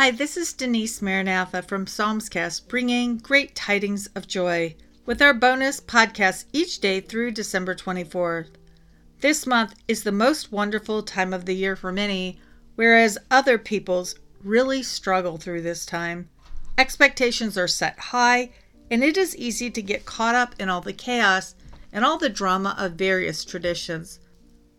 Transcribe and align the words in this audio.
Hi, 0.00 0.10
this 0.10 0.38
is 0.38 0.54
Denice 0.54 1.02
Maranatha 1.02 1.60
from 1.60 1.84
Psalmscast, 1.84 2.68
bringing 2.68 3.18
great 3.18 3.54
tidings 3.54 4.06
of 4.14 4.26
joy 4.26 4.74
with 5.04 5.20
our 5.20 5.34
bonus 5.34 5.78
podcast 5.78 6.46
each 6.54 6.80
day 6.80 7.02
through 7.02 7.32
December 7.32 7.74
24th. 7.74 8.48
This 9.20 9.46
month 9.46 9.74
is 9.86 10.02
the 10.02 10.10
most 10.10 10.50
wonderful 10.50 11.02
time 11.02 11.34
of 11.34 11.44
the 11.44 11.54
year 11.54 11.76
for 11.76 11.92
many, 11.92 12.40
whereas 12.76 13.18
other 13.30 13.58
people's 13.58 14.14
really 14.42 14.82
struggle 14.82 15.36
through 15.36 15.60
this 15.60 15.84
time. 15.84 16.30
Expectations 16.78 17.58
are 17.58 17.68
set 17.68 17.98
high, 17.98 18.52
and 18.90 19.04
it 19.04 19.18
is 19.18 19.36
easy 19.36 19.70
to 19.70 19.82
get 19.82 20.06
caught 20.06 20.34
up 20.34 20.54
in 20.58 20.70
all 20.70 20.80
the 20.80 20.94
chaos 20.94 21.54
and 21.92 22.06
all 22.06 22.16
the 22.16 22.30
drama 22.30 22.74
of 22.78 22.92
various 22.92 23.44
traditions. 23.44 24.18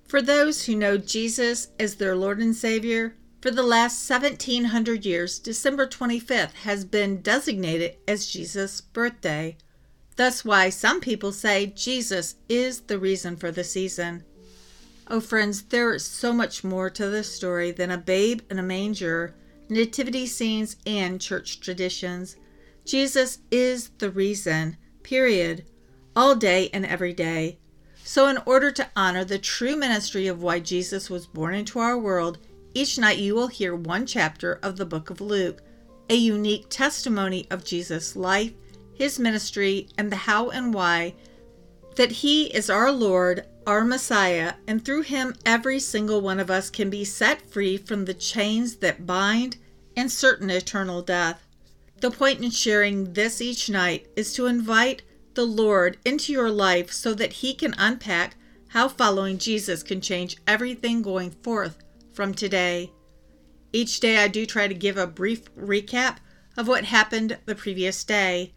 For 0.07 0.19
those 0.19 0.65
who 0.65 0.75
know 0.75 0.97
Jesus 0.97 1.67
as 1.79 1.97
their 1.97 2.15
Lord 2.15 2.39
and 2.39 2.55
Savior, 2.55 3.13
for 3.41 3.49
the 3.49 3.63
last 3.63 4.07
1700 4.07 5.03
years, 5.03 5.39
December 5.39 5.87
25th 5.87 6.53
has 6.63 6.85
been 6.85 7.21
designated 7.21 7.97
as 8.07 8.27
Jesus' 8.27 8.81
birthday. 8.81 9.57
That's 10.15 10.45
why 10.45 10.69
some 10.69 11.01
people 11.01 11.31
say 11.31 11.65
Jesus 11.65 12.35
is 12.47 12.81
the 12.81 12.99
reason 12.99 13.35
for 13.35 13.49
the 13.49 13.63
season. 13.63 14.23
Oh, 15.07 15.19
friends, 15.19 15.63
there 15.63 15.91
is 15.95 16.05
so 16.05 16.31
much 16.31 16.63
more 16.63 16.91
to 16.91 17.09
this 17.09 17.33
story 17.33 17.71
than 17.71 17.89
a 17.89 17.97
babe 17.97 18.41
in 18.51 18.59
a 18.59 18.63
manger, 18.63 19.33
nativity 19.69 20.27
scenes, 20.27 20.77
and 20.85 21.19
church 21.19 21.59
traditions. 21.59 22.35
Jesus 22.85 23.39
is 23.49 23.89
the 23.97 24.11
reason, 24.11 24.77
period, 25.01 25.65
all 26.15 26.35
day 26.35 26.69
and 26.71 26.85
every 26.85 27.13
day. 27.13 27.57
So, 28.03 28.27
in 28.27 28.37
order 28.45 28.71
to 28.71 28.89
honor 28.95 29.25
the 29.25 29.39
true 29.39 29.75
ministry 29.75 30.27
of 30.27 30.43
why 30.43 30.59
Jesus 30.59 31.09
was 31.09 31.25
born 31.25 31.55
into 31.55 31.79
our 31.79 31.97
world, 31.97 32.37
each 32.73 32.97
night 32.97 33.17
you 33.17 33.35
will 33.35 33.47
hear 33.47 33.75
one 33.75 34.05
chapter 34.05 34.59
of 34.63 34.77
the 34.77 34.85
book 34.85 35.09
of 35.09 35.19
Luke, 35.19 35.61
a 36.09 36.15
unique 36.15 36.67
testimony 36.69 37.47
of 37.49 37.65
Jesus' 37.65 38.15
life, 38.15 38.53
his 38.93 39.19
ministry, 39.19 39.89
and 39.97 40.11
the 40.11 40.15
how 40.15 40.49
and 40.49 40.73
why 40.73 41.13
that 41.95 42.11
he 42.11 42.45
is 42.45 42.69
our 42.69 42.91
Lord, 42.91 43.45
our 43.67 43.83
Messiah, 43.83 44.53
and 44.67 44.83
through 44.83 45.01
him 45.01 45.35
every 45.45 45.79
single 45.79 46.21
one 46.21 46.39
of 46.39 46.49
us 46.49 46.69
can 46.69 46.89
be 46.89 47.03
set 47.03 47.49
free 47.49 47.77
from 47.77 48.05
the 48.05 48.13
chains 48.13 48.77
that 48.77 49.05
bind 49.05 49.57
and 49.95 50.11
certain 50.11 50.49
eternal 50.49 51.01
death. 51.01 51.45
The 51.99 52.11
point 52.11 52.41
in 52.41 52.51
sharing 52.51 53.13
this 53.13 53.41
each 53.41 53.69
night 53.69 54.07
is 54.15 54.33
to 54.33 54.45
invite 54.47 55.03
the 55.33 55.45
Lord 55.45 55.97
into 56.05 56.31
your 56.31 56.49
life 56.49 56.91
so 56.91 57.13
that 57.13 57.33
he 57.33 57.53
can 57.53 57.75
unpack 57.77 58.35
how 58.69 58.87
following 58.87 59.37
Jesus 59.37 59.83
can 59.83 59.99
change 59.99 60.37
everything 60.47 61.01
going 61.01 61.31
forth 61.31 61.83
from 62.13 62.33
today. 62.33 62.91
Each 63.73 63.99
day, 63.99 64.17
I 64.17 64.27
do 64.27 64.45
try 64.45 64.67
to 64.67 64.73
give 64.73 64.97
a 64.97 65.07
brief 65.07 65.53
recap 65.55 66.17
of 66.57 66.67
what 66.67 66.85
happened 66.85 67.37
the 67.45 67.55
previous 67.55 68.03
day. 68.03 68.53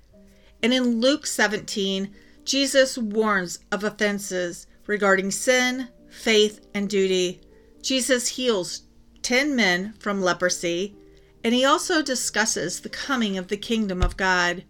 And 0.63 0.73
in 0.73 1.01
Luke 1.01 1.27
17, 1.27 2.13
Jesus 2.45 2.99
warns 2.99 3.61
of 3.71 3.85
offenses 3.85 4.67
regarding 4.87 5.31
sin, 5.31 5.89
faith, 6.09 6.67
and 6.75 6.89
duty. 6.89 7.41
Jesus 7.83 8.29
heals 8.29 8.83
10 9.23 9.55
men 9.55 9.95
from 9.99 10.21
leprosy, 10.21 10.97
and 11.43 11.55
he 11.55 11.65
also 11.65 12.03
discusses 12.03 12.81
the 12.81 12.89
coming 12.89 13.39
of 13.39 13.49
the 13.49 13.57
kingdom 13.57 14.03
of 14.03 14.17
God. 14.17 14.65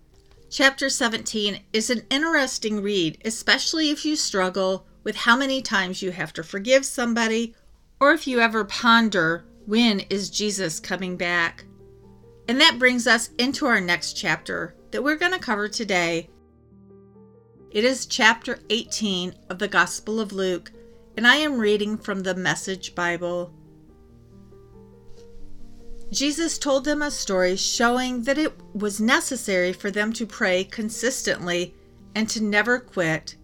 Chapter 0.51 0.89
17 0.89 1.61
is 1.73 1.91
an 1.91 2.03
interesting 2.11 2.81
read, 2.83 3.19
especially 3.25 3.91
if 3.91 4.05
you 4.05 4.15
struggle 4.15 4.87
with 5.03 5.17
how 5.17 5.37
many 5.37 5.61
times 5.61 6.03
you 6.03 6.13
have 6.13 6.33
to 6.35 6.43
forgive 6.43 6.87
somebody 6.87 7.55
or 8.05 8.13
if 8.13 8.27
you 8.27 8.39
ever 8.39 8.67
ponder, 8.67 9.47
when 9.65 10.01
is 10.11 10.29
Jesus 10.29 10.79
coming 10.79 11.17
back? 11.17 11.65
And 12.47 12.61
that 12.61 12.79
brings 12.79 13.07
us 13.07 13.31
into 13.39 13.65
our 13.65 13.81
next 13.81 14.13
chapter 14.13 14.75
that 14.91 15.03
we're 15.03 15.17
going 15.17 15.33
to 15.33 15.39
cover 15.39 15.69
today. 15.69 16.29
It 17.71 17.83
is 17.83 18.05
chapter 18.05 18.59
18 18.69 19.35
of 19.49 19.59
the 19.59 19.69
Gospel 19.69 20.21
of 20.21 20.35
Luke, 20.35 20.71
and 21.17 21.27
I 21.27 21.37
am 21.37 21.59
reading 21.59 21.97
from 21.97 22.21
the 22.21 22.35
Message 22.35 22.95
Bible. 22.95 23.55
Jesus 26.13 26.59
told 26.59 26.85
them 26.85 27.01
a 27.01 27.11
story 27.11 27.57
showing 27.57 28.21
that 28.25 28.37
it 28.37 28.53
was 28.75 29.01
necessary 29.01 29.73
for 29.73 29.91
them 29.91 30.13
to 30.13 30.27
pray 30.27 30.65
consistently 30.65 31.75
and 32.15 32.29
to 32.29 32.43
never 32.43 32.79
quit. 32.79 33.37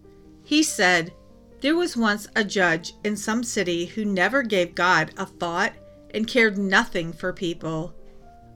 He 0.43 0.61
said, 0.61 1.13
there 1.61 1.75
was 1.75 1.95
once 1.95 2.27
a 2.35 2.43
judge 2.43 2.93
in 3.03 3.15
some 3.15 3.43
city 3.43 3.85
who 3.85 4.03
never 4.03 4.41
gave 4.41 4.75
God 4.75 5.13
a 5.17 5.25
thought 5.25 5.73
and 6.13 6.27
cared 6.27 6.57
nothing 6.57 7.13
for 7.13 7.31
people. 7.31 7.93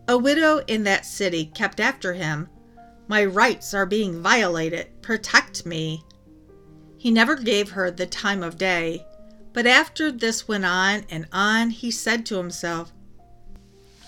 A 0.07 0.17
widow 0.17 0.61
in 0.67 0.83
that 0.83 1.05
city 1.05 1.45
kept 1.45 1.79
after 1.79 2.13
him. 2.13 2.49
My 3.07 3.23
rights 3.23 3.73
are 3.73 3.85
being 3.85 4.21
violated. 4.21 5.01
Protect 5.01 5.65
me. 5.65 6.03
He 6.97 7.11
never 7.11 7.35
gave 7.35 7.69
her 7.69 7.91
the 7.91 8.07
time 8.07 8.41
of 8.41 8.57
day. 8.57 9.05
But 9.53 9.67
after 9.67 10.11
this 10.11 10.47
went 10.47 10.65
on 10.65 11.05
and 11.09 11.27
on, 11.31 11.69
he 11.69 11.91
said 11.91 12.25
to 12.25 12.37
himself, 12.37 12.91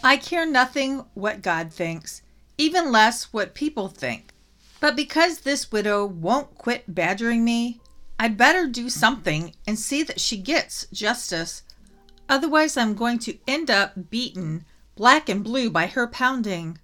I 0.03 0.17
care 0.17 0.45
nothing 0.45 1.05
what 1.13 1.41
God 1.41 1.71
thinks, 1.71 2.21
even 2.57 2.91
less 2.91 3.25
what 3.25 3.53
people 3.53 3.87
think. 3.87 4.33
But 4.79 4.95
because 4.95 5.39
this 5.39 5.71
widow 5.71 6.05
won't 6.05 6.55
quit 6.55 6.83
badgering 6.93 7.43
me, 7.43 7.79
I'd 8.19 8.37
better 8.37 8.67
do 8.67 8.89
something 8.89 9.53
and 9.67 9.77
see 9.77 10.01
that 10.03 10.19
she 10.19 10.37
gets 10.37 10.87
justice. 10.91 11.61
Otherwise, 12.27 12.75
I'm 12.75 12.95
going 12.95 13.19
to 13.19 13.37
end 13.47 13.69
up 13.69 14.09
beaten 14.09 14.65
black 14.95 15.29
and 15.29 15.43
blue 15.43 15.69
by 15.69 15.85
her 15.87 16.07
pounding. 16.07 16.79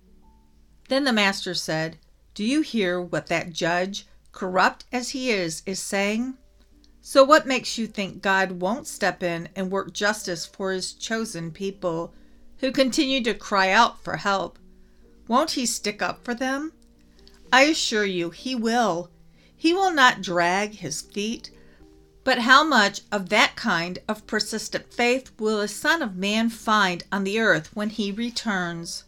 Then 0.89 1.05
the 1.05 1.13
master 1.13 1.55
said, 1.55 1.97
Do 2.35 2.43
you 2.43 2.61
hear 2.61 3.01
what 3.01 3.27
that 3.27 3.51
judge, 3.51 4.05
corrupt 4.31 4.85
as 4.91 5.09
he 5.09 5.31
is, 5.31 5.63
is 5.65 5.79
saying? 5.79 6.35
So, 7.01 7.23
what 7.23 7.47
makes 7.47 7.77
you 7.77 7.87
think 7.87 8.21
God 8.21 8.61
won't 8.61 8.87
step 8.87 9.23
in 9.23 9.49
and 9.55 9.71
work 9.71 9.91
justice 9.91 10.45
for 10.45 10.71
his 10.71 10.93
chosen 10.93 11.51
people 11.51 12.13
who 12.59 12.71
continue 12.71 13.21
to 13.23 13.33
cry 13.33 13.71
out 13.71 14.01
for 14.03 14.17
help? 14.17 14.59
Won't 15.27 15.51
he 15.51 15.65
stick 15.65 16.01
up 16.01 16.23
for 16.23 16.33
them? 16.33 16.73
I 17.51 17.63
assure 17.63 18.05
you, 18.05 18.29
he 18.29 18.55
will. 18.55 19.09
He 19.63 19.73
will 19.73 19.93
not 19.93 20.21
drag 20.21 20.73
his 20.73 20.99
feet. 20.99 21.49
But 22.25 22.39
how 22.39 22.65
much 22.65 22.99
of 23.13 23.29
that 23.29 23.55
kind 23.55 23.97
of 24.09 24.27
persistent 24.27 24.91
faith 24.91 25.31
will 25.39 25.59
the 25.59 25.69
Son 25.69 26.01
of 26.01 26.17
Man 26.17 26.49
find 26.49 27.05
on 27.13 27.23
the 27.23 27.39
earth 27.39 27.69
when 27.73 27.89
he 27.89 28.11
returns? 28.11 29.05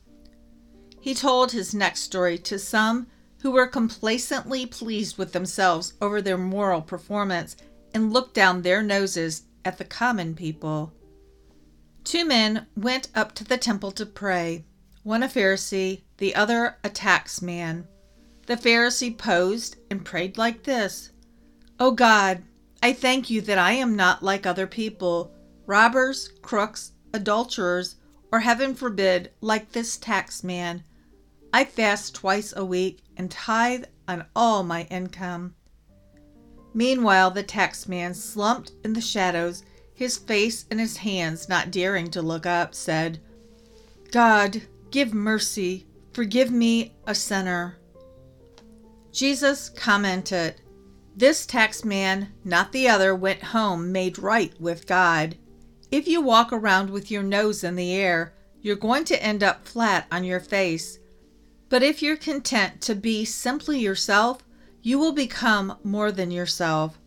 He 1.01 1.13
told 1.13 1.51
his 1.51 1.75
next 1.75 2.03
story 2.03 2.37
to 2.37 2.57
some 2.57 3.07
who 3.39 3.51
were 3.51 3.67
complacently 3.67 4.65
pleased 4.65 5.17
with 5.17 5.33
themselves 5.33 5.91
over 5.99 6.21
their 6.21 6.37
moral 6.37 6.81
performance 6.81 7.57
and 7.93 8.13
looked 8.13 8.33
down 8.33 8.61
their 8.61 8.81
noses 8.81 9.43
at 9.65 9.77
the 9.77 9.83
common 9.83 10.35
people. 10.35 10.93
Two 12.05 12.23
men 12.23 12.65
went 12.77 13.09
up 13.13 13.35
to 13.35 13.43
the 13.43 13.57
temple 13.57 13.91
to 13.91 14.05
pray, 14.05 14.63
one 15.03 15.21
a 15.21 15.27
Pharisee, 15.27 16.03
the 16.15 16.33
other 16.33 16.77
a 16.81 16.89
tax 16.89 17.41
man. 17.41 17.89
The 18.45 18.55
Pharisee 18.55 19.17
posed 19.17 19.77
and 19.89 20.05
prayed 20.05 20.37
like 20.37 20.63
this 20.63 21.11
O 21.79 21.91
God, 21.91 22.43
I 22.81 22.93
thank 22.93 23.29
you 23.29 23.41
that 23.41 23.57
I 23.57 23.71
am 23.71 23.95
not 23.95 24.23
like 24.23 24.45
other 24.45 24.67
people, 24.67 25.33
robbers, 25.65 26.29
crooks, 26.41 26.91
adulterers, 27.13 27.95
or 28.31 28.41
heaven 28.41 28.75
forbid, 28.75 29.31
like 29.41 29.71
this 29.71 29.97
tax 29.97 30.43
man. 30.43 30.83
I 31.51 31.65
fast 31.65 32.13
twice 32.13 32.53
a 32.55 32.63
week 32.63 33.01
and 33.17 33.31
tithe 33.31 33.85
on 34.07 34.25
all 34.35 34.63
my 34.63 34.83
income. 34.91 35.55
Meanwhile, 36.73 37.31
the 37.31 37.43
tax 37.43 37.87
man, 37.87 38.13
slumped 38.13 38.73
in 38.83 38.93
the 38.93 39.01
shadows, 39.01 39.63
his 39.93 40.17
face 40.17 40.65
in 40.69 40.77
his 40.77 40.97
hands, 40.97 41.47
not 41.47 41.71
daring 41.71 42.11
to 42.11 42.21
look 42.21 42.45
up, 42.45 42.75
said, 42.75 43.19
God, 44.11 44.61
give 44.91 45.13
mercy, 45.13 45.87
forgive 46.13 46.51
me, 46.51 46.95
a 47.07 47.15
sinner. 47.15 47.77
Jesus 49.15 49.69
commented, 49.69 50.55
This 51.15 51.45
tax 51.45 51.85
man, 51.85 52.33
not 52.43 52.73
the 52.73 52.89
other, 52.89 53.15
went 53.15 53.41
home 53.41 53.93
made 53.93 54.19
right 54.19 54.51
with 54.59 54.87
God. 54.87 55.37
If 55.89 56.05
you 56.05 56.19
walk 56.19 56.51
around 56.51 56.89
with 56.89 57.09
your 57.09 57.23
nose 57.23 57.63
in 57.63 57.77
the 57.77 57.93
air, 57.93 58.33
you're 58.59 58.75
going 58.75 59.05
to 59.05 59.23
end 59.23 59.41
up 59.41 59.65
flat 59.65 60.05
on 60.11 60.25
your 60.25 60.41
face. 60.41 60.99
But 61.69 61.81
if 61.81 62.01
you're 62.01 62.17
content 62.17 62.81
to 62.81 62.93
be 62.93 63.23
simply 63.23 63.79
yourself, 63.79 64.43
you 64.81 64.99
will 64.99 65.13
become 65.13 65.77
more 65.81 66.11
than 66.11 66.29
yourself. 66.29 66.99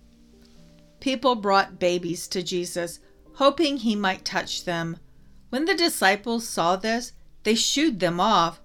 People 1.00 1.34
brought 1.34 1.78
babies 1.78 2.26
to 2.28 2.43
Jesus, 2.43 3.00
hoping 3.34 3.76
he 3.76 3.94
might 3.94 4.25
touch 4.25 4.64
them. 4.64 4.96
When 5.50 5.66
the 5.66 5.75
disciples 5.75 6.49
saw 6.49 6.76
this, 6.76 7.12
they 7.43 7.55
shooed 7.55 8.00
them 8.00 8.19
off. 8.19 8.62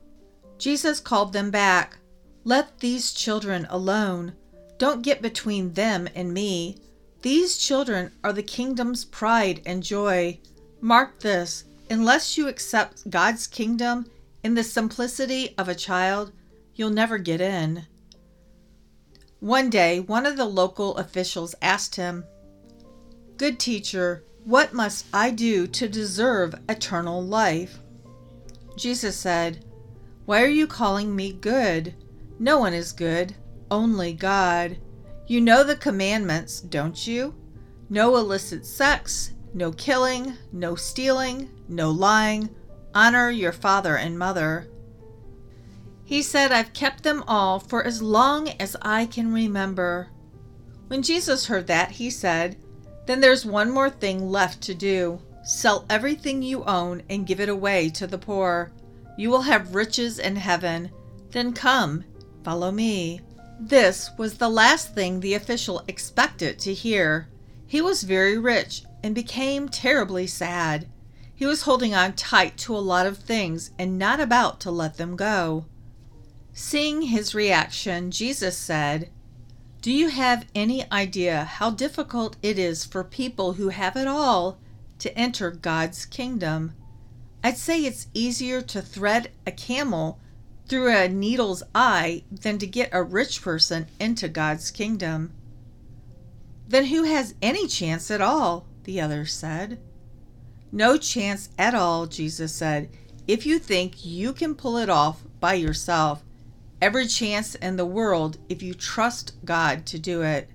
Jesus 0.57 1.01
called 1.01 1.33
them 1.33 1.51
back. 1.51 1.97
Let 2.43 2.79
these 2.79 3.13
children 3.13 3.67
alone. 3.69 4.33
Don't 4.77 5.01
get 5.01 5.21
between 5.21 5.73
them 5.73 6.09
and 6.13 6.33
me. 6.33 6.77
These 7.21 7.57
children 7.57 8.11
are 8.23 8.33
the 8.33 8.43
kingdom's 8.43 9.05
pride 9.05 9.61
and 9.65 9.81
joy. 9.81 10.39
Mark 10.81 11.19
this 11.21 11.63
unless 11.89 12.37
you 12.37 12.47
accept 12.47 13.09
God's 13.09 13.47
kingdom 13.47 14.07
in 14.43 14.55
the 14.55 14.63
simplicity 14.63 15.53
of 15.57 15.69
a 15.69 15.75
child, 15.75 16.31
you'll 16.75 16.89
never 16.89 17.17
get 17.17 17.39
in. 17.39 17.85
One 19.39 19.69
day, 19.69 19.99
one 19.99 20.25
of 20.25 20.35
the 20.35 20.45
local 20.45 20.97
officials 20.97 21.55
asked 21.61 21.95
him, 21.95 22.25
Good 23.37 23.59
teacher, 23.59 24.23
what 24.43 24.73
must 24.73 25.05
I 25.13 25.29
do 25.29 25.67
to 25.67 25.87
deserve 25.87 26.55
eternal 26.67 27.23
life? 27.23 27.79
Jesus 28.75 29.15
said, 29.15 29.63
Why 30.25 30.41
are 30.41 30.47
you 30.47 30.67
calling 30.67 31.15
me 31.15 31.31
good? 31.31 31.93
No 32.39 32.59
one 32.59 32.73
is 32.73 32.91
good, 32.91 33.35
only 33.69 34.13
God. 34.13 34.77
You 35.27 35.41
know 35.41 35.63
the 35.63 35.75
commandments, 35.75 36.59
don't 36.61 37.07
you? 37.07 37.35
No 37.89 38.15
illicit 38.17 38.65
sex, 38.65 39.33
no 39.53 39.71
killing, 39.71 40.33
no 40.51 40.75
stealing, 40.75 41.49
no 41.67 41.91
lying, 41.91 42.49
honor 42.93 43.29
your 43.29 43.51
father 43.51 43.95
and 43.95 44.17
mother. 44.17 44.67
He 46.03 46.21
said, 46.21 46.51
I've 46.51 46.73
kept 46.73 47.03
them 47.03 47.23
all 47.27 47.59
for 47.59 47.83
as 47.83 48.01
long 48.01 48.49
as 48.59 48.75
I 48.81 49.05
can 49.05 49.31
remember. 49.31 50.09
When 50.87 51.01
Jesus 51.01 51.47
heard 51.47 51.67
that, 51.67 51.91
he 51.91 52.09
said, 52.09 52.57
Then 53.05 53.21
there's 53.21 53.45
one 53.45 53.71
more 53.71 53.89
thing 53.89 54.29
left 54.29 54.61
to 54.63 54.75
do. 54.75 55.21
Sell 55.43 55.85
everything 55.89 56.41
you 56.41 56.63
own 56.65 57.03
and 57.09 57.27
give 57.27 57.39
it 57.39 57.49
away 57.49 57.89
to 57.91 58.07
the 58.07 58.17
poor. 58.17 58.71
You 59.17 59.29
will 59.29 59.41
have 59.41 59.75
riches 59.75 60.19
in 60.19 60.35
heaven. 60.35 60.91
Then 61.31 61.53
come, 61.53 62.03
follow 62.43 62.71
me. 62.71 63.21
This 63.59 64.11
was 64.17 64.35
the 64.35 64.49
last 64.49 64.93
thing 64.93 65.19
the 65.19 65.33
official 65.33 65.83
expected 65.87 66.59
to 66.59 66.73
hear. 66.73 67.29
He 67.65 67.81
was 67.81 68.03
very 68.03 68.37
rich 68.37 68.83
and 69.01 69.15
became 69.15 69.69
terribly 69.69 70.27
sad. 70.27 70.87
He 71.35 71.45
was 71.45 71.63
holding 71.63 71.93
on 71.93 72.13
tight 72.13 72.57
to 72.59 72.75
a 72.75 72.79
lot 72.79 73.05
of 73.05 73.17
things 73.17 73.71
and 73.79 73.97
not 73.97 74.19
about 74.19 74.59
to 74.61 74.71
let 74.71 74.97
them 74.97 75.15
go. 75.15 75.65
Seeing 76.53 77.03
his 77.03 77.33
reaction, 77.33 78.11
Jesus 78.11 78.57
said, 78.57 79.09
Do 79.81 79.91
you 79.91 80.09
have 80.09 80.45
any 80.53 80.89
idea 80.91 81.45
how 81.45 81.71
difficult 81.71 82.37
it 82.41 82.59
is 82.59 82.85
for 82.85 83.03
people 83.03 83.53
who 83.53 83.69
have 83.69 83.95
it 83.95 84.07
all 84.07 84.59
to 84.99 85.17
enter 85.17 85.49
God's 85.51 86.05
kingdom? 86.05 86.73
I'd 87.43 87.57
say 87.57 87.81
it's 87.81 88.07
easier 88.13 88.61
to 88.61 88.81
thread 88.81 89.31
a 89.45 89.51
camel 89.51 90.19
through 90.67 90.89
a 90.89 91.07
needle's 91.07 91.63
eye 91.75 92.23
than 92.31 92.57
to 92.59 92.67
get 92.67 92.89
a 92.91 93.03
rich 93.03 93.41
person 93.41 93.87
into 93.99 94.27
God's 94.27 94.71
kingdom. 94.71 95.31
Then 96.67 96.85
who 96.85 97.03
has 97.03 97.35
any 97.41 97.67
chance 97.67 98.09
at 98.09 98.21
all? 98.21 98.65
The 98.83 99.01
other 99.01 99.25
said. 99.25 99.79
No 100.71 100.97
chance 100.97 101.49
at 101.57 101.75
all, 101.75 102.07
Jesus 102.07 102.53
said, 102.53 102.89
if 103.27 103.45
you 103.45 103.59
think 103.59 104.05
you 104.05 104.33
can 104.33 104.55
pull 104.55 104.77
it 104.77 104.89
off 104.89 105.23
by 105.39 105.53
yourself 105.53 106.23
every 106.83 107.07
chance 107.07 107.55
in 107.55 107.77
the 107.77 107.85
world 107.85 108.37
if 108.49 108.61
you 108.61 108.73
trust 108.73 109.33
God 109.45 109.85
to 109.85 109.97
do 109.97 110.21
it. 110.21 110.49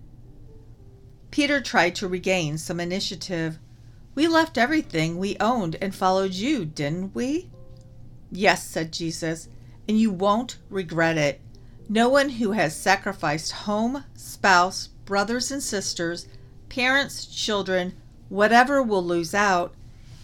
Peter 1.30 1.58
tried 1.58 1.94
to 1.94 2.06
regain 2.06 2.58
some 2.58 2.78
initiative. 2.78 3.58
We 4.14 4.28
left 4.28 4.58
everything 4.58 5.16
we 5.16 5.38
owned 5.40 5.76
and 5.80 5.94
followed 5.94 6.34
you, 6.34 6.66
didn't 6.66 7.14
we? 7.14 7.48
Yes, 8.30 8.66
said 8.68 8.92
Jesus, 8.92 9.48
and 9.88 9.98
you 9.98 10.10
won't 10.10 10.58
regret 10.68 11.16
it. 11.16 11.40
No 11.88 12.08
one 12.10 12.28
who 12.28 12.52
has 12.52 12.76
sacrificed 12.76 13.52
home, 13.52 14.04
spouse, 14.14 14.88
brothers 15.06 15.50
and 15.50 15.62
sisters, 15.62 16.28
parents, 16.68 17.24
children, 17.24 17.94
whatever 18.28 18.82
will 18.82 19.02
lose 19.02 19.34
out, 19.34 19.74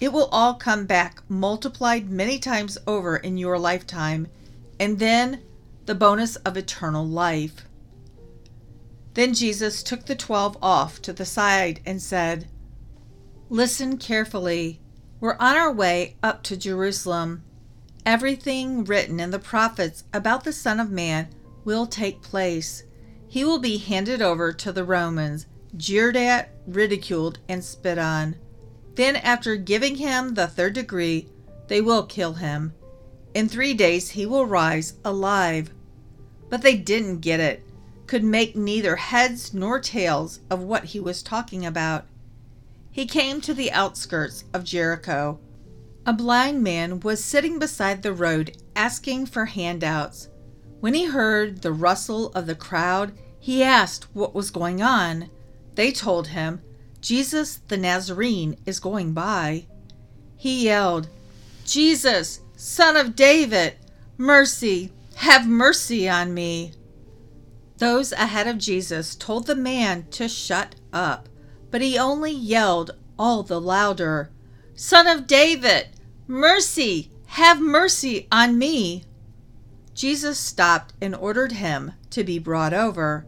it 0.01 0.13
will 0.13 0.29
all 0.31 0.55
come 0.55 0.85
back 0.85 1.23
multiplied 1.29 2.11
many 2.11 2.39
times 2.39 2.77
over 2.87 3.17
in 3.17 3.39
your 3.39 3.59
lifetime, 3.59 4.29
and 4.79 4.99
then 4.99 5.41
the 5.87 5.95
bonus 5.95 6.37
of 6.37 6.57
eternal 6.57 7.07
life. 7.07 7.65
Then 9.15 9.33
Jesus 9.33 9.83
took 9.83 10.07
the 10.07 10.17
twelve 10.17 10.59
off 10.61 11.01
to 11.03 11.13
the 11.13 11.25
side 11.25 11.81
and 11.87 12.03
said, 12.03 12.49
Listen 13.49 13.97
carefully. 13.97 14.81
We're 15.21 15.37
on 15.39 15.57
our 15.57 15.73
way 15.73 16.17
up 16.23 16.43
to 16.45 16.57
Jerusalem. 16.57 17.45
Everything 18.07 18.85
written 18.85 19.19
in 19.19 19.31
the 19.31 19.39
prophets 19.39 20.05
about 20.13 20.45
the 20.45 20.53
Son 20.53 20.79
of 20.79 20.91
Man 20.91 21.29
will 21.65 21.87
take 21.87 22.21
place. 22.21 22.85
He 23.27 23.45
will 23.45 23.59
be 23.59 23.79
handed 23.79 24.21
over 24.21 24.53
to 24.53 24.73
the 24.73 24.85
Romans, 24.85 25.47
jeered 25.77 26.17
at, 26.17 26.51
ridiculed, 26.67 27.39
and 27.49 27.65
spit 27.65 27.99
on. 27.99 28.37
Then, 28.95 29.17
after 29.17 29.57
giving 29.57 29.97
him 29.97 30.35
the 30.35 30.47
third 30.47 30.75
degree, 30.75 31.29
they 31.69 31.81
will 31.81 32.05
kill 32.05 32.35
him. 32.35 32.75
In 33.33 33.49
three 33.49 33.75
days 33.75 34.11
he 34.11 34.27
will 34.27 34.47
rise 34.47 34.95
alive. 35.05 35.71
But 36.51 36.63
they 36.63 36.77
didn't 36.77 37.21
get 37.21 37.41
it, 37.41 37.65
could 38.07 38.23
make 38.23 38.55
neither 38.55 38.97
heads 38.97 39.55
nor 39.55 39.81
tails 39.81 40.41
of 40.51 40.61
what 40.61 40.85
he 40.85 41.01
was 41.01 41.23
talking 41.23 41.65
about. 41.65 42.05
He 42.93 43.07
came 43.07 43.41
to 43.41 43.55
the 43.55 43.73
outskirts 43.73 44.45
of 44.53 44.63
Jericho. 44.63 45.41
A 46.07 46.13
blind 46.13 46.63
man 46.63 47.01
was 47.01 47.25
sitting 47.25 47.59
beside 47.59 48.03
the 48.03 48.13
road 48.13 48.59
asking 48.77 49.27
for 49.27 49.47
handouts. 49.47 50.29
When 50.81 50.93
he 50.93 51.07
heard 51.07 51.63
the 51.63 51.73
rustle 51.73 52.29
of 52.33 52.47
the 52.47 52.55
crowd, 52.55 53.13
he 53.41 53.63
asked 53.63 54.15
what 54.15 54.35
was 54.35 54.51
going 54.51 54.83
on. 54.83 55.31
They 55.77 55.93
told 55.93 56.29
him, 56.29 56.61
Jesus 57.01 57.61
the 57.69 57.79
Nazarene 57.79 58.59
is 58.67 58.81
going 58.81 59.15
by. 59.15 59.67
He 60.37 60.65
yelled, 60.65 61.09
Jesus, 61.65 62.41
Son 62.55 62.97
of 62.97 63.17
David, 63.17 63.77
mercy, 64.19 64.93
have 65.17 65.47
mercy 65.47 66.07
on 66.07 66.35
me. 66.35 66.73
Those 67.79 68.13
ahead 68.13 68.47
of 68.47 68.59
Jesus 68.59 69.15
told 69.15 69.47
the 69.47 69.55
man 69.55 70.07
to 70.11 70.29
shut 70.29 70.75
up, 70.93 71.31
but 71.71 71.81
he 71.81 71.99
only 71.99 72.33
yelled 72.33 72.91
all 73.19 73.43
the 73.43 73.61
louder, 73.61 74.31
Son 74.77 75.07
of 75.07 75.27
David, 75.29 75.87
mercy, 76.27 77.11
have 77.27 77.61
mercy 77.61 78.27
on 78.33 78.59
me. 78.59 79.05
Jesus 79.95 80.39
stopped 80.39 80.93
and 81.01 81.15
ordered 81.15 81.53
him 81.53 81.93
to 82.11 82.25
be 82.25 82.41
brought 82.41 82.75
over. 82.75 83.25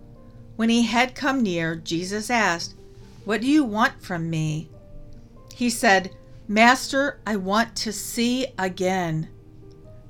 When 0.57 0.71
he 0.71 0.83
had 0.83 1.15
come 1.15 1.43
near, 1.43 1.77
Jesus 1.77 2.31
asked, 2.31 2.75
What 3.25 3.43
do 3.43 3.47
you 3.47 3.63
want 3.63 4.03
from 4.03 4.29
me? 4.29 4.69
He 5.55 5.71
said, 5.71 6.17
Master, 6.49 7.21
I 7.25 7.37
want 7.37 7.77
to 7.77 7.93
see 7.93 8.47
again. 8.59 9.29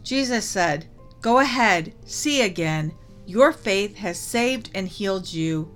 Jesus 0.03 0.47
said, 0.47 0.87
Go 1.21 1.41
ahead, 1.41 1.95
see 2.07 2.41
again. 2.41 2.95
Your 3.27 3.53
faith 3.53 3.97
has 3.97 4.19
saved 4.19 4.71
and 4.75 4.89
healed 4.89 5.33
you. 5.33 5.71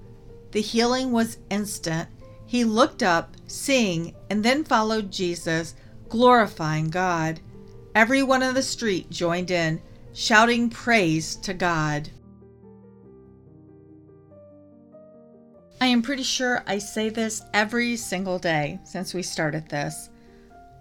The 0.52 0.62
healing 0.62 1.12
was 1.12 1.38
instant. 1.50 2.08
He 2.50 2.64
looked 2.64 3.04
up, 3.04 3.36
seeing, 3.46 4.12
and 4.28 4.44
then 4.44 4.64
followed 4.64 5.12
Jesus, 5.12 5.76
glorifying 6.08 6.90
God. 6.90 7.38
Everyone 7.94 8.42
in 8.42 8.54
the 8.54 8.62
street 8.64 9.08
joined 9.08 9.52
in, 9.52 9.80
shouting 10.14 10.68
praise 10.68 11.36
to 11.36 11.54
God. 11.54 12.10
I 15.80 15.86
am 15.86 16.02
pretty 16.02 16.24
sure 16.24 16.64
I 16.66 16.78
say 16.78 17.08
this 17.08 17.40
every 17.54 17.94
single 17.94 18.40
day 18.40 18.80
since 18.82 19.14
we 19.14 19.22
started 19.22 19.68
this. 19.68 20.08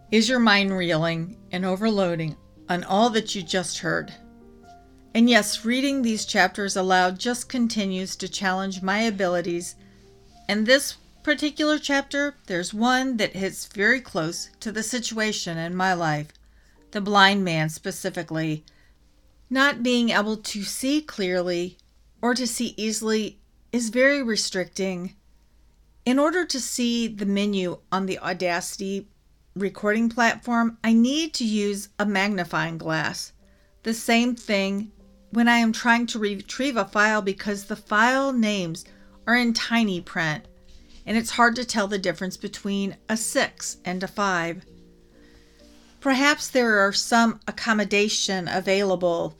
Is 0.09 0.27
your 0.27 0.39
mind 0.39 0.75
reeling 0.75 1.37
and 1.51 1.63
overloading 1.63 2.35
on 2.67 2.83
all 2.83 3.11
that 3.11 3.35
you 3.35 3.43
just 3.43 3.77
heard? 3.77 4.11
And 5.13 5.29
yes, 5.29 5.63
reading 5.63 6.01
these 6.01 6.25
chapters 6.25 6.75
aloud 6.75 7.19
just 7.19 7.47
continues 7.47 8.15
to 8.15 8.27
challenge 8.27 8.81
my 8.81 9.01
abilities. 9.01 9.75
And 10.47 10.65
this 10.65 10.95
particular 11.23 11.77
chapter, 11.77 12.35
there's 12.47 12.73
one 12.73 13.17
that 13.17 13.35
hits 13.35 13.65
very 13.67 13.99
close 13.99 14.49
to 14.59 14.71
the 14.71 14.83
situation 14.83 15.57
in 15.57 15.75
my 15.75 15.93
life, 15.93 16.27
the 16.91 17.01
blind 17.01 17.43
man 17.43 17.69
specifically. 17.69 18.63
Not 19.49 19.83
being 19.83 20.09
able 20.09 20.37
to 20.37 20.63
see 20.63 21.01
clearly 21.01 21.77
or 22.21 22.33
to 22.35 22.47
see 22.47 22.73
easily 22.77 23.39
is 23.71 23.89
very 23.89 24.23
restricting. 24.23 25.15
In 26.05 26.19
order 26.19 26.45
to 26.45 26.59
see 26.59 27.07
the 27.07 27.25
menu 27.25 27.79
on 27.91 28.05
the 28.05 28.19
Audacity 28.19 29.07
recording 29.55 30.09
platform, 30.09 30.77
I 30.83 30.93
need 30.93 31.33
to 31.35 31.45
use 31.45 31.89
a 31.99 32.05
magnifying 32.05 32.77
glass. 32.77 33.33
The 33.83 33.93
same 33.93 34.35
thing 34.35 34.91
when 35.31 35.47
I 35.47 35.57
am 35.57 35.73
trying 35.73 36.07
to 36.07 36.19
retrieve 36.19 36.77
a 36.77 36.85
file 36.85 37.21
because 37.21 37.65
the 37.65 37.75
file 37.75 38.33
names 38.33 38.85
are 39.27 39.35
in 39.35 39.53
tiny 39.53 40.01
print 40.01 40.47
and 41.09 41.17
it's 41.17 41.31
hard 41.31 41.55
to 41.55 41.65
tell 41.65 41.87
the 41.87 41.97
difference 41.97 42.37
between 42.37 42.95
a 43.09 43.17
6 43.17 43.77
and 43.83 44.03
a 44.03 44.07
5. 44.07 44.63
Perhaps 45.99 46.47
there 46.49 46.77
are 46.77 46.93
some 46.93 47.39
accommodation 47.47 48.47
available 48.47 49.35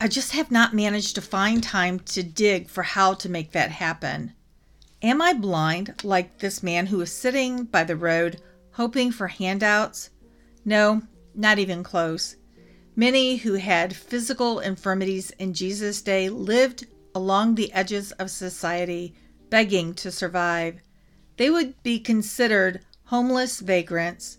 I 0.00 0.06
just 0.06 0.32
have 0.32 0.52
not 0.52 0.74
managed 0.74 1.14
to 1.14 1.22
find 1.22 1.60
time 1.60 1.98
to 2.00 2.22
dig 2.22 2.68
for 2.68 2.82
how 2.84 3.14
to 3.14 3.28
make 3.28 3.50
that 3.52 3.72
happen. 3.72 4.34
Am 5.02 5.20
I 5.20 5.32
blind 5.32 6.04
like 6.04 6.38
this 6.38 6.62
man 6.62 6.86
who 6.86 7.00
is 7.00 7.10
sitting 7.10 7.64
by 7.64 7.82
the 7.82 7.96
road 7.96 8.40
hoping 8.72 9.10
for 9.10 9.26
handouts? 9.26 10.10
No, 10.64 11.02
not 11.34 11.58
even 11.58 11.82
close. 11.82 12.36
Many 12.94 13.38
who 13.38 13.54
had 13.54 13.96
physical 13.96 14.60
infirmities 14.60 15.30
in 15.32 15.54
Jesus' 15.54 16.02
day 16.02 16.28
lived 16.28 16.86
along 17.14 17.54
the 17.54 17.72
edges 17.72 18.12
of 18.12 18.30
society, 18.30 19.14
begging 19.50 19.94
to 19.94 20.10
survive. 20.10 20.80
They 21.36 21.50
would 21.50 21.82
be 21.82 22.00
considered 22.00 22.80
homeless 23.04 23.60
vagrants, 23.60 24.38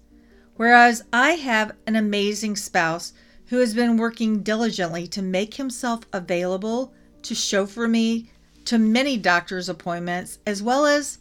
whereas 0.56 1.04
I 1.12 1.32
have 1.32 1.75
an 1.88 1.96
amazing 1.96 2.56
spouse 2.56 3.13
who 3.48 3.58
has 3.58 3.74
been 3.74 3.98
working 3.98 4.44
diligently 4.44 5.08
to 5.08 5.22
make 5.22 5.56
himself 5.56 6.01
available 6.13 6.94
to 7.24 7.34
chauffeur 7.34 7.88
me 7.88 8.30
to 8.66 8.78
many 8.78 9.18
doctor's 9.18 9.70
appointments, 9.70 10.38
as 10.46 10.62
well 10.62 10.86
as 10.86 11.18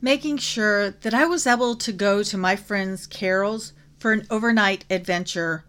making 0.00 0.38
sure 0.38 0.90
that 0.90 1.12
I 1.12 1.26
was 1.26 1.46
able 1.46 1.76
to 1.76 1.92
go 1.92 2.22
to 2.22 2.38
my 2.38 2.56
friend's 2.56 3.06
Carol's 3.06 3.74
for 3.98 4.12
an 4.12 4.26
overnight 4.30 4.86
adventure. 4.88 5.66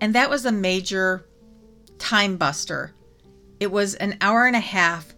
And 0.00 0.14
that 0.14 0.30
was 0.30 0.44
a 0.44 0.52
major 0.52 1.26
time 1.98 2.36
buster. 2.36 2.94
It 3.58 3.72
was 3.72 3.94
an 3.94 4.18
hour 4.20 4.46
and 4.46 4.54
a 4.54 4.60
half 4.60 5.15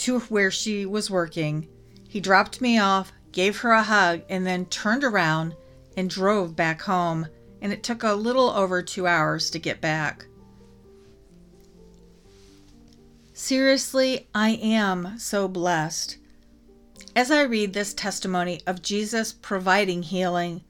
to 0.00 0.20
where 0.20 0.50
she 0.50 0.86
was 0.86 1.10
working. 1.10 1.68
He 2.08 2.20
dropped 2.20 2.60
me 2.60 2.78
off, 2.78 3.12
gave 3.32 3.58
her 3.60 3.72
a 3.72 3.82
hug, 3.82 4.22
and 4.28 4.46
then 4.46 4.66
turned 4.66 5.04
around 5.04 5.54
and 5.96 6.08
drove 6.08 6.56
back 6.56 6.82
home. 6.82 7.26
And 7.60 7.72
it 7.72 7.82
took 7.82 8.02
a 8.02 8.14
little 8.14 8.50
over 8.50 8.82
two 8.82 9.06
hours 9.06 9.50
to 9.50 9.58
get 9.58 9.80
back. 9.80 10.26
Seriously, 13.34 14.28
I 14.34 14.50
am 14.62 15.18
so 15.18 15.48
blessed. 15.48 16.18
As 17.14 17.30
I 17.30 17.42
read 17.42 17.72
this 17.72 17.92
testimony 17.92 18.60
of 18.66 18.82
Jesus 18.82 19.32
providing 19.32 20.02
healing, 20.02 20.62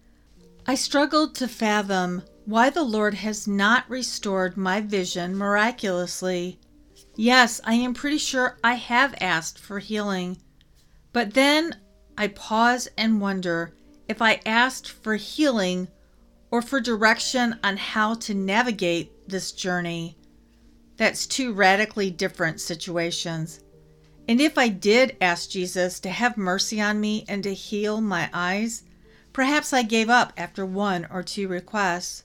I 0.67 0.75
struggled 0.75 1.35
to 1.37 1.49
fathom 1.49 2.23
why 2.47 2.71
the 2.71 2.83
Lord 2.83 3.15
has 3.15 3.47
not 3.47 3.89
restored 3.89 4.57
my 4.57 4.81
vision 4.81 5.37
miraculously. 5.37 6.59
Yes, 7.23 7.61
I 7.65 7.75
am 7.75 7.93
pretty 7.93 8.17
sure 8.17 8.57
I 8.65 8.77
have 8.77 9.15
asked 9.21 9.59
for 9.59 9.79
healing. 9.79 10.39
But 11.13 11.35
then 11.35 11.77
I 12.17 12.29
pause 12.29 12.89
and 12.97 13.21
wonder 13.21 13.75
if 14.09 14.23
I 14.23 14.41
asked 14.47 14.89
for 14.89 15.17
healing 15.17 15.89
or 16.51 16.63
for 16.63 16.81
direction 16.81 17.61
on 17.63 17.77
how 17.77 18.15
to 18.15 18.33
navigate 18.33 19.29
this 19.29 19.53
journey. 19.53 20.17
That's 20.97 21.27
two 21.27 21.53
radically 21.53 22.11
different 22.11 22.59
situations. 22.59 23.61
And 24.27 24.41
if 24.41 24.57
I 24.57 24.69
did 24.69 25.19
ask 25.21 25.51
Jesus 25.51 26.01
to 26.01 26.09
have 26.09 26.39
mercy 26.39 26.81
on 26.81 27.03
me 27.03 27.27
and 27.29 27.43
to 27.43 27.53
heal 27.53 28.01
my 28.01 28.31
eyes, 28.33 28.85
perhaps 29.35 29.75
I 29.75 29.83
gave 29.83 30.09
up 30.09 30.33
after 30.39 30.65
one 30.65 31.07
or 31.11 31.23
two 31.23 31.49
requests. 31.49 32.25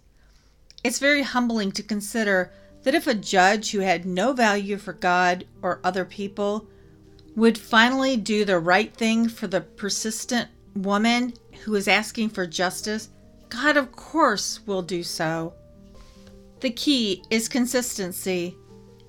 It's 0.86 1.00
very 1.00 1.24
humbling 1.24 1.74
to 1.74 1.84
consider 1.84 2.54
that 2.86 2.96
if 2.96 3.08
a 3.08 3.16
judge 3.16 3.72
who 3.72 3.80
had 3.80 4.06
no 4.06 4.32
value 4.32 4.78
for 4.78 4.94
God 4.94 5.44
or 5.64 5.82
other 5.84 6.06
people 6.06 6.68
would 7.36 7.58
finally 7.58 8.16
do 8.16 8.46
the 8.46 8.60
right 8.60 8.94
thing 8.94 9.28
for 9.28 9.48
the 9.48 9.62
persistent 9.62 10.48
woman 10.76 11.34
who 11.64 11.74
is 11.74 11.88
asking 11.88 12.30
for 12.30 12.46
justice, 12.46 13.10
God, 13.50 13.76
of 13.76 13.92
course, 13.92 14.60
will 14.68 14.84
do 14.84 15.02
so. 15.02 15.56
The 16.60 16.70
key 16.70 17.24
is 17.32 17.50
consistency. 17.50 18.56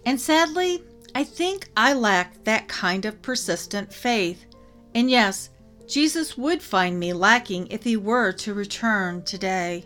And 0.06 0.18
sadly, 0.18 0.82
I 1.14 1.22
think 1.22 1.68
I 1.76 1.92
lack 1.92 2.42
that 2.44 2.68
kind 2.68 3.04
of 3.04 3.20
persistent 3.20 3.92
faith. 3.92 4.46
And 4.94 5.10
yes, 5.10 5.50
Jesus 5.86 6.38
would 6.38 6.62
find 6.62 6.98
me 6.98 7.12
lacking 7.12 7.66
if 7.66 7.84
he 7.84 7.98
were 7.98 8.32
to 8.32 8.54
return 8.54 9.22
today. 9.22 9.84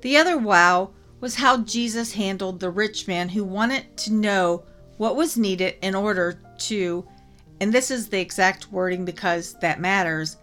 The 0.00 0.16
other 0.16 0.38
wow 0.38 0.90
was 1.26 1.34
how 1.34 1.56
Jesus 1.56 2.12
handled 2.12 2.60
the 2.60 2.70
rich 2.70 3.08
man 3.08 3.28
who 3.28 3.42
wanted 3.42 3.96
to 3.96 4.12
know 4.12 4.62
what 4.96 5.16
was 5.16 5.36
needed 5.36 5.74
in 5.82 5.92
order 5.92 6.40
to, 6.56 7.04
and 7.60 7.72
this 7.72 7.90
is 7.90 8.08
the 8.08 8.20
exact 8.20 8.70
wording 8.70 9.04
because 9.04 9.54
that 9.54 9.80
matters. 9.80 10.36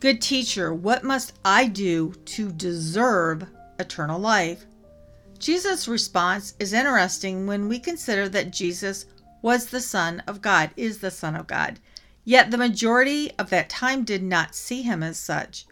Good 0.00 0.22
teacher, 0.22 0.72
what 0.72 1.04
must 1.04 1.34
I 1.44 1.66
do 1.66 2.14
to 2.24 2.50
deserve 2.50 3.44
eternal 3.78 4.18
life? 4.18 4.64
Jesus' 5.38 5.86
response 5.86 6.54
is 6.58 6.72
interesting 6.72 7.46
when 7.46 7.68
we 7.68 7.78
consider 7.78 8.26
that 8.30 8.52
Jesus 8.54 9.04
was 9.42 9.66
the 9.66 9.82
Son 9.82 10.22
of 10.26 10.40
God, 10.40 10.70
is 10.78 11.00
the 11.00 11.10
Son 11.10 11.36
of 11.36 11.46
God. 11.46 11.78
Yet 12.24 12.50
the 12.50 12.56
majority 12.56 13.32
of 13.38 13.50
that 13.50 13.68
time 13.68 14.02
did 14.04 14.22
not 14.22 14.54
see 14.54 14.80
him 14.80 15.02
as 15.02 15.18
such. 15.18 15.66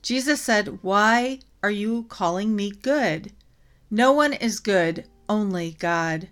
Jesus 0.00 0.40
said, 0.40 0.78
Why 0.80 1.40
are 1.62 1.70
you 1.70 2.06
calling 2.08 2.56
me 2.56 2.70
good? 2.70 3.32
No 3.90 4.12
one 4.12 4.32
is 4.32 4.60
good, 4.60 5.06
only 5.28 5.72
God. 5.72 6.28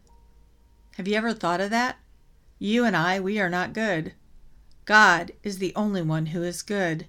Have 0.96 1.08
you 1.08 1.16
ever 1.16 1.34
thought 1.34 1.60
of 1.60 1.70
that? 1.70 1.96
You 2.60 2.84
and 2.84 2.96
I, 2.96 3.18
we 3.18 3.40
are 3.40 3.50
not 3.50 3.72
good. 3.72 4.12
God 4.84 5.32
is 5.42 5.58
the 5.58 5.74
only 5.74 6.02
one 6.02 6.26
who 6.26 6.44
is 6.44 6.62
good. 6.62 7.06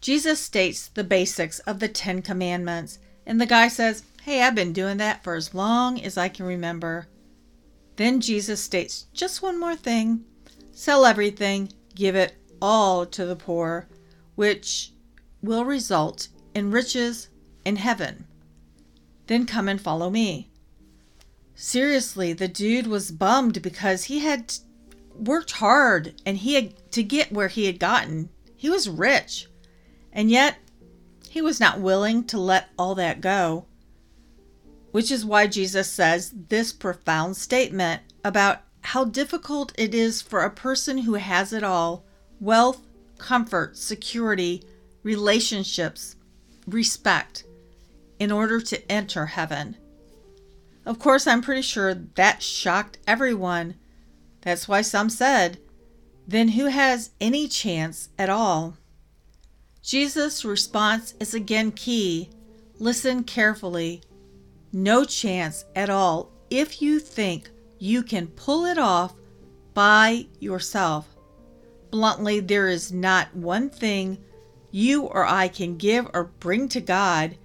Jesus 0.00 0.40
states 0.40 0.88
the 0.88 1.04
basics 1.04 1.60
of 1.60 1.78
the 1.78 1.88
Ten 1.88 2.22
Commandments, 2.22 2.98
and 3.24 3.40
the 3.40 3.46
guy 3.46 3.68
says, 3.68 4.02
Hey, 4.22 4.42
I've 4.42 4.54
been 4.54 4.72
doing 4.72 4.96
that 4.96 5.22
for 5.22 5.36
as 5.36 5.54
long 5.54 6.00
as 6.00 6.18
I 6.18 6.28
can 6.28 6.44
remember. 6.44 7.06
Then 7.96 8.20
Jesus 8.20 8.60
states 8.60 9.06
just 9.12 9.42
one 9.42 9.60
more 9.60 9.76
thing 9.76 10.24
sell 10.72 11.06
everything, 11.06 11.72
give 11.94 12.16
it 12.16 12.34
all 12.60 13.06
to 13.06 13.24
the 13.24 13.36
poor, 13.36 13.86
which 14.34 14.92
will 15.40 15.64
result 15.64 16.26
in 16.52 16.72
riches 16.72 17.28
in 17.64 17.76
heaven. 17.76 18.26
Then 19.26 19.46
come 19.46 19.68
and 19.68 19.80
follow 19.80 20.10
me. 20.10 20.50
Seriously, 21.54 22.32
the 22.32 22.48
dude 22.48 22.86
was 22.86 23.10
bummed 23.10 23.62
because 23.62 24.04
he 24.04 24.20
had 24.20 24.54
worked 25.14 25.52
hard 25.52 26.20
and 26.26 26.38
he 26.38 26.54
had 26.54 26.92
to 26.92 27.02
get 27.02 27.32
where 27.32 27.48
he 27.48 27.66
had 27.66 27.78
gotten. 27.78 28.28
He 28.56 28.68
was 28.68 28.88
rich. 28.88 29.46
And 30.12 30.30
yet, 30.30 30.56
he 31.28 31.40
was 31.42 31.60
not 31.60 31.80
willing 31.80 32.24
to 32.24 32.38
let 32.38 32.68
all 32.78 32.94
that 32.96 33.20
go 33.20 33.66
which 34.94 35.10
is 35.10 35.24
why 35.24 35.44
Jesus 35.44 35.90
says 35.90 36.32
this 36.48 36.72
profound 36.72 37.36
statement 37.36 38.00
about 38.22 38.60
how 38.80 39.04
difficult 39.04 39.72
it 39.76 39.92
is 39.92 40.22
for 40.22 40.42
a 40.42 40.50
person 40.50 40.98
who 40.98 41.14
has 41.14 41.52
it 41.52 41.64
all 41.64 42.04
wealth, 42.38 42.86
comfort, 43.18 43.76
security, 43.76 44.62
relationships, 45.02 46.14
respect 46.68 47.42
in 48.18 48.32
order 48.32 48.60
to 48.60 48.92
enter 48.92 49.26
heaven. 49.26 49.76
Of 50.86 50.98
course, 50.98 51.26
I'm 51.26 51.42
pretty 51.42 51.62
sure 51.62 51.94
that 51.94 52.42
shocked 52.42 52.98
everyone. 53.06 53.74
That's 54.42 54.68
why 54.68 54.82
some 54.82 55.08
said, 55.10 55.58
then 56.26 56.48
who 56.48 56.66
has 56.66 57.10
any 57.20 57.48
chance 57.48 58.10
at 58.18 58.28
all? 58.28 58.76
Jesus' 59.82 60.44
response 60.44 61.14
is 61.20 61.34
again 61.34 61.72
key. 61.72 62.30
Listen 62.78 63.24
carefully 63.24 64.02
no 64.72 65.04
chance 65.04 65.64
at 65.76 65.88
all 65.88 66.32
if 66.50 66.82
you 66.82 66.98
think 66.98 67.48
you 67.78 68.02
can 68.02 68.26
pull 68.26 68.64
it 68.66 68.78
off 68.78 69.14
by 69.72 70.26
yourself. 70.40 71.08
Bluntly, 71.90 72.40
there 72.40 72.68
is 72.68 72.92
not 72.92 73.34
one 73.36 73.70
thing 73.70 74.18
you 74.70 75.04
or 75.04 75.24
I 75.24 75.46
can 75.48 75.76
give 75.76 76.08
or 76.12 76.24
bring 76.24 76.68
to 76.70 76.80
God 76.80 77.36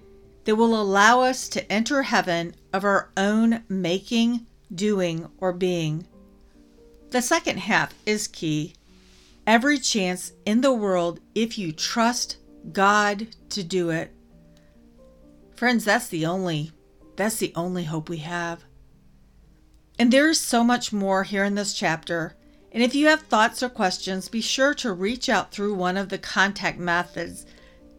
that 0.46 0.56
will 0.56 0.80
allow 0.80 1.22
us 1.22 1.48
to 1.50 1.72
enter 1.72 2.04
heaven 2.04 2.56
of 2.74 2.84
our 2.84 3.12
own 3.18 3.64
making, 3.70 4.46
doing, 4.74 5.28
or 5.38 5.54
being. 5.54 6.08
The 7.12 7.22
second 7.22 7.58
half 7.58 7.94
is 8.06 8.28
key. 8.28 8.74
Every 9.48 9.80
chance 9.80 10.32
in 10.46 10.62
the 10.62 10.74
world 10.74 11.20
if 11.34 11.58
you 11.58 11.72
trust 11.72 12.38
God 12.72 13.28
to 13.50 13.64
do 13.64 13.90
it. 13.90 14.14
Friends, 15.56 15.86
that's 15.86 16.08
the 16.08 16.26
only 16.26 16.72
that's 17.16 17.38
the 17.38 17.52
only 17.56 17.84
hope 17.84 18.08
we 18.08 18.20
have. 18.20 18.64
And 19.98 20.14
there 20.14 20.30
is 20.30 20.40
so 20.40 20.64
much 20.64 20.94
more 20.94 21.24
here 21.24 21.44
in 21.44 21.56
this 21.56 21.74
chapter. 21.74 22.38
And 22.72 22.82
if 22.82 22.96
you 22.96 23.08
have 23.08 23.24
thoughts 23.24 23.62
or 23.62 23.68
questions, 23.68 24.30
be 24.30 24.40
sure 24.40 24.74
to 24.76 24.94
reach 24.94 25.28
out 25.28 25.52
through 25.52 25.74
one 25.74 25.98
of 25.98 26.08
the 26.08 26.18
contact 26.18 26.80
methods 26.80 27.46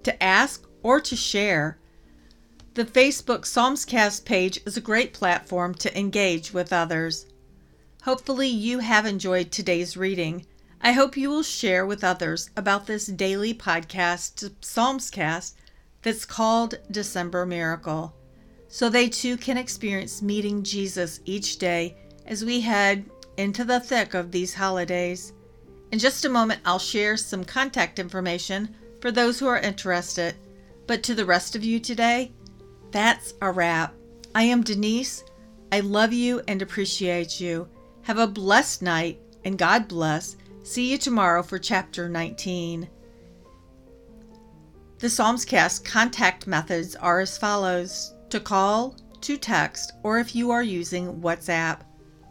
to 0.05 0.23
ask 0.23 0.67
or 0.83 1.01
to 1.03 1.17
share. 1.17 1.79
The 2.75 2.85
Facebook 2.85 3.41
Psalmscast 3.41 4.25
page 4.25 4.61
is 4.65 4.77
a 4.77 4.81
great 4.81 5.13
platform 5.13 5.75
to 5.75 5.99
engage 5.99 6.53
with 6.53 6.73
others. 6.73 7.27
Hopefully, 8.05 8.47
you 8.47 8.79
have 8.79 9.05
enjoyed 9.05 9.51
today's 9.51 9.97
reading. 9.97 10.47
I 10.81 10.93
hope 10.93 11.17
you 11.17 11.31
will 11.31 11.43
share 11.43 11.85
with 11.85 12.05
others 12.05 12.49
about 12.57 12.87
this 12.87 13.07
daily 13.07 13.53
podcast, 13.53 14.53
Psalmscast, 14.61 15.55
that's 16.03 16.25
called 16.25 16.79
December 16.91 17.45
Miracle 17.45 18.15
so 18.69 18.89
they 18.89 19.09
too 19.09 19.37
can 19.37 19.59
experience 19.59 20.23
meeting 20.23 20.63
Jesus 20.63 21.19
each 21.25 21.59
day 21.59 21.97
as 22.25 22.45
we 22.45 22.61
head 22.61 23.05
into 23.37 23.65
the 23.65 23.81
thick 23.81 24.15
of 24.15 24.31
these 24.31 24.55
holidays. 24.55 25.33
In 25.91 25.99
just 25.99 26.25
a 26.25 26.29
moment, 26.29 26.61
I'll 26.65 26.79
share 26.79 27.17
some 27.17 27.45
contact 27.45 27.99
information 27.99 28.77
for 29.01 29.11
those 29.11 29.41
who 29.41 29.49
are 29.49 29.59
interested. 29.59 30.37
But 30.87 31.03
to 31.05 31.15
the 31.17 31.25
rest 31.25 31.57
of 31.57 31.65
you 31.65 31.81
today, 31.81 32.33
that's 32.91 33.35
a 33.41 33.51
wrap. 33.51 33.95
I 34.35 34.45
am 34.45 34.63
Denice. 34.63 35.25
I 35.73 35.81
love 35.81 36.13
you 36.13 36.43
and 36.49 36.63
appreciate 36.63 37.41
you. 37.41 37.69
Have 38.03 38.19
a 38.19 38.27
blessed 38.27 38.83
night 38.83 39.21
and 39.45 39.59
God 39.59 39.89
bless. 39.89 40.37
See 40.63 40.91
you 40.91 40.99
tomorrow 40.99 41.43
for 41.43 41.59
chapter 41.59 42.09
19. 42.09 42.89
The 44.99 45.07
Psalmscast 45.07 45.85
contact 45.85 46.47
methods 46.47 46.95
are 46.97 47.21
as 47.21 47.39
follows 47.39 48.15
to 48.29 48.39
call, 48.41 48.97
to 49.23 49.37
text, 49.37 49.93
or 50.03 50.19
if 50.19 50.35
you 50.35 50.51
are 50.51 50.63
using 50.63 51.21
WhatsApp. 51.21 51.81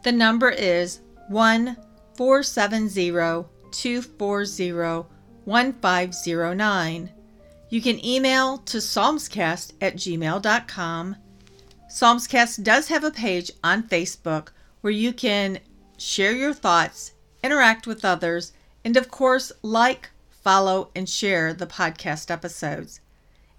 The 0.04 0.12
number 0.12 0.50
is 0.50 1.00
1 1.28 1.76
470 2.16 3.10
240 3.72 5.06
1509. 5.44 7.10
You 7.70 7.80
can 7.80 8.04
email 8.04 8.58
to 8.58 8.78
psalmscast 8.78 9.74
at 9.80 9.94
gmail.com. 9.94 11.16
Psalmscast 11.88 12.64
does 12.64 12.88
have 12.88 13.04
a 13.04 13.12
page 13.12 13.52
on 13.62 13.88
Facebook 13.88 14.48
where 14.80 14.92
you 14.92 15.12
can 15.12 15.60
share 15.96 16.32
your 16.32 16.52
thoughts, 16.52 17.12
interact 17.44 17.86
with 17.86 18.04
others, 18.04 18.52
and 18.84 18.96
of 18.96 19.08
course, 19.08 19.52
like, 19.62 20.10
follow, 20.30 20.90
and 20.96 21.08
share 21.08 21.52
the 21.54 21.66
podcast 21.66 22.30
episodes. 22.30 23.00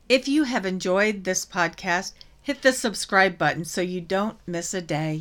If 0.09 0.27
you 0.27 0.43
have 0.43 0.65
enjoyed 0.65 1.23
this 1.23 1.45
podcast, 1.45 2.13
hit 2.41 2.63
the 2.63 2.73
subscribe 2.73 3.37
button 3.37 3.63
so 3.63 3.81
you 3.81 4.01
don't 4.01 4.37
miss 4.45 4.73
a 4.73 4.81
day. 4.81 5.19